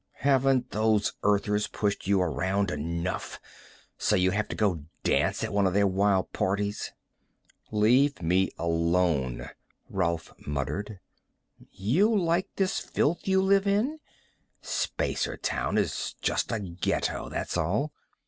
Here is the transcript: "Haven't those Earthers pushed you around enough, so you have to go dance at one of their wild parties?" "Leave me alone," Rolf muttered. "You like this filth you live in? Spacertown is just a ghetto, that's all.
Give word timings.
"Haven't 0.21 0.71
those 0.71 1.13
Earthers 1.21 1.67
pushed 1.67 2.07
you 2.07 2.23
around 2.23 2.71
enough, 2.71 3.39
so 3.99 4.15
you 4.15 4.31
have 4.31 4.47
to 4.47 4.55
go 4.55 4.85
dance 5.03 5.43
at 5.43 5.53
one 5.53 5.67
of 5.67 5.73
their 5.75 5.85
wild 5.85 6.33
parties?" 6.33 6.91
"Leave 7.69 8.19
me 8.19 8.49
alone," 8.57 9.51
Rolf 9.91 10.33
muttered. 10.47 10.99
"You 11.69 12.17
like 12.17 12.49
this 12.55 12.79
filth 12.79 13.27
you 13.27 13.43
live 13.43 13.67
in? 13.67 13.99
Spacertown 14.63 15.77
is 15.77 16.15
just 16.19 16.51
a 16.51 16.59
ghetto, 16.59 17.29
that's 17.29 17.55
all. 17.55 17.93